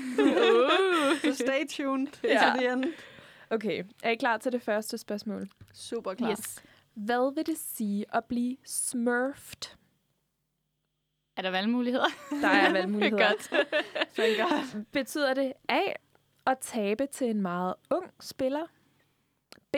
[1.21, 2.75] Så stay tuned Ja.
[3.49, 5.49] Okay, er I klar til det første spørgsmål?
[5.73, 6.31] Super klar.
[6.31, 6.63] Yes.
[6.93, 9.75] Hvad vil det sige at blive smurfed?
[11.37, 12.07] Er der valgmuligheder?
[12.41, 13.27] Der er valgmuligheder.
[13.27, 13.49] Godt.
[14.17, 14.83] Thank God.
[14.91, 15.81] Betyder det A.
[16.45, 18.65] At tabe til en meget ung spiller?
[19.71, 19.75] B.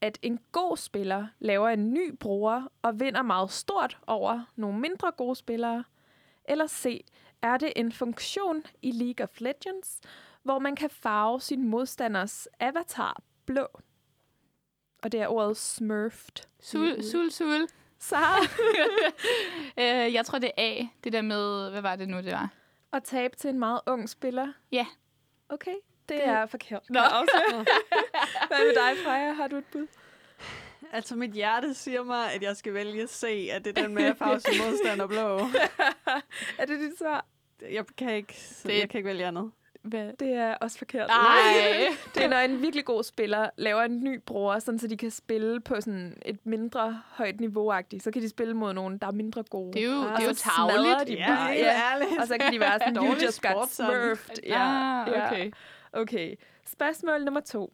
[0.00, 5.12] At en god spiller laver en ny bruger og vinder meget stort over nogle mindre
[5.12, 5.84] gode spillere?
[6.44, 7.04] Eller C.
[7.42, 10.00] Er det en funktion i League of Legends,
[10.48, 13.66] hvor man kan farve sin modstanders avatar blå?
[15.02, 16.46] Og det er ordet smurfed.
[16.60, 17.68] Sul, sul, sul.
[17.98, 18.40] Sara,
[19.82, 20.86] øh, jeg tror, det er A.
[21.04, 22.48] Det der med, hvad var det nu, det var?
[22.92, 24.52] at tabe til en meget ung spiller?
[24.72, 24.86] Ja.
[25.48, 25.74] Okay,
[26.08, 26.82] det, det er forkert.
[26.90, 27.00] Nå.
[28.48, 29.32] Hvad med dig, Freja?
[29.32, 29.86] Har du et bud?
[30.92, 34.04] Altså, mit hjerte siger mig, at jeg skal vælge C, at det er den med
[34.04, 35.38] at farve sin modstander blå.
[36.58, 37.24] er det dit svar?
[37.70, 39.52] Jeg kan ikke, Det- jeg kan ikke vælge andet.
[39.82, 40.12] Hvad?
[40.12, 41.08] Det er også forkert.
[41.08, 41.88] Nej.
[42.14, 45.10] Det er, når en virkelig god spiller laver en ny bruger, sådan, så de kan
[45.10, 47.98] spille på sådan et mindre højt niveau -agtigt.
[48.00, 49.72] Så kan de spille mod nogen, der er mindre gode.
[49.72, 51.08] Det er jo, Ah, det er jo tavligt.
[51.08, 51.50] de Ja, bare.
[51.50, 51.80] Ja.
[51.92, 52.20] ærligt.
[52.20, 54.34] Og så kan de være sådan, you just got smurfed.
[54.44, 55.02] Ja.
[55.06, 55.50] Ah, okay.
[55.92, 56.34] Okay.
[56.66, 57.72] Spørgsmål nummer to.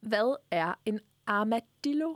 [0.00, 2.14] Hvad er en armadillo?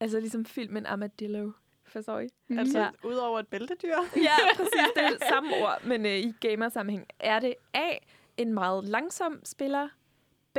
[0.00, 1.50] Altså ligesom filmen Armadillo.
[1.98, 2.28] Forstår I?
[2.48, 2.58] Mm.
[2.58, 2.88] Altså, Ja.
[3.04, 3.96] udover et bæltedyr.
[4.16, 4.72] Ja, præcis.
[4.96, 7.06] Det er samme ord, men øh, i gamersammenhæng.
[7.20, 7.90] Er det A,
[8.36, 9.88] en meget langsom spiller?
[10.54, 10.58] B,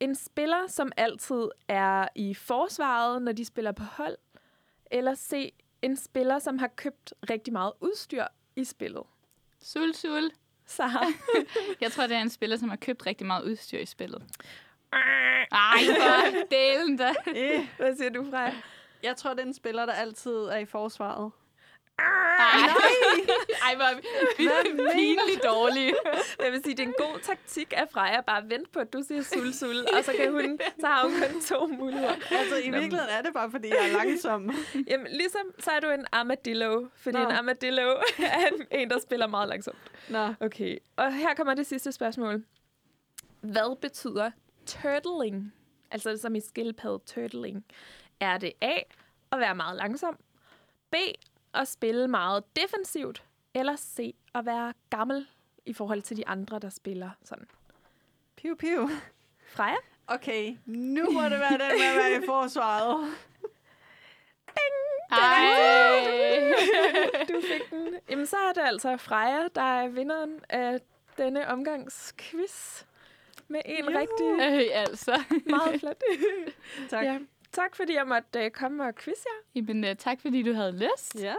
[0.00, 4.16] en spiller, som altid er i forsvaret, når de spiller på hold?
[4.90, 8.24] Eller C, en spiller, som har købt rigtig meget udstyr
[8.56, 9.02] i spillet?
[9.62, 10.30] Sul, sul.
[10.66, 11.06] Sara?
[11.80, 14.22] Jeg tror, det er en spiller, som har købt rigtig meget udstyr i spillet.
[14.92, 17.14] Ej, for delen da.
[17.34, 18.52] Eh, Hvad siger du, Freja?
[19.04, 21.30] Jeg tror, det er en spiller, der altid er i forsvaret.
[21.98, 22.04] Ej,
[23.68, 25.94] Ej hvor er vi Hvad pinligt dårlige.
[26.44, 28.92] Jeg vil sige, det er en god taktik af Freja bare at vente på, at
[28.92, 32.14] du siger sul, sul, og så, kan hun, så har hun kun to muligheder.
[32.30, 34.50] Altså, i virkeligheden er det bare, fordi jeg er langsom.
[34.90, 37.24] Jamen, ligesom så er du en armadillo, fordi Nå.
[37.24, 37.88] en armadillo
[38.18, 39.78] er en, en, der spiller meget langsomt.
[40.08, 40.34] Nå.
[40.40, 42.44] Okay, og her kommer det sidste spørgsmål.
[43.40, 44.30] Hvad betyder
[44.66, 45.52] turtling?
[45.90, 47.64] Altså som i skildpadde turtling.
[48.20, 48.72] Er det A,
[49.32, 50.18] at være meget langsom?
[50.90, 50.94] B,
[51.54, 53.24] at spille meget defensivt?
[53.54, 55.26] Eller C, at være gammel
[55.66, 57.46] i forhold til de andre, der spiller sådan?
[58.36, 58.88] Piu, piu.
[59.48, 59.76] Freja?
[60.06, 63.14] Okay, nu må det være den med at være i forsvaret.
[65.10, 66.52] Ej.
[67.28, 67.94] Du fik den.
[68.10, 70.80] Jamen, så er det altså Freja, der er vinderen af
[71.18, 72.82] denne omgangs quiz.
[73.48, 73.98] Med en Juhu.
[73.98, 75.22] rigtig Øh, altså.
[75.46, 76.02] meget flot.
[76.90, 77.04] Tak.
[77.04, 77.18] Ja.
[77.54, 79.60] Tak fordi jeg måtte uh, komme og quizze jer.
[79.60, 81.14] Jamen, uh, tak fordi du havde lyst.
[81.22, 81.34] Ja,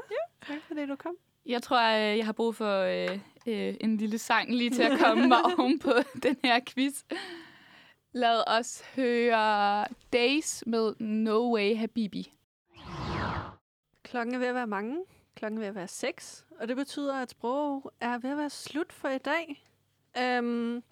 [0.47, 1.15] tak fordi du kom.
[1.45, 3.11] Jeg tror, uh, jeg har brug for uh,
[3.47, 5.91] uh, en lille sang lige til at komme mig oven på
[6.23, 7.03] den her quiz.
[8.11, 12.33] Lad os høre Days med No Way Habibi.
[14.03, 15.03] Klokken er ved at være mange.
[15.35, 16.45] Klokken er ved at være seks.
[16.59, 19.65] Og det betyder, at sprog er ved at være slut for i dag.
[20.17, 20.83] Øhm,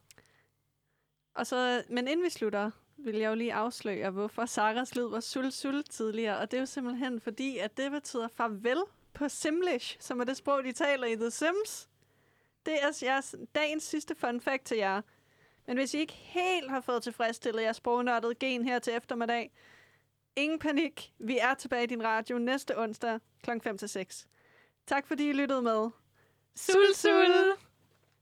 [1.34, 2.72] og så, men inden vi slutter,
[3.06, 6.38] vil jeg jo lige afsløre, hvorfor Saras lyd var sul-sul tidligere.
[6.38, 8.84] Og det er jo simpelthen fordi, at det betyder farvel
[9.14, 11.90] på Simlish, som er det sprog, de taler i The Sims.
[12.66, 15.02] Det er jeres, dagens sidste fun fact til jer.
[15.68, 19.52] Men hvis I ikke helt har fået tilfredsstillet jeres sprognørdede gen her til eftermiddag,
[20.36, 21.14] ingen panik.
[21.20, 23.52] Vi er tilbage i din radio næste onsdag kl.
[23.52, 24.28] 5-6.
[24.88, 25.90] Tak fordi I lyttede med.
[26.56, 27.63] Sul, sul!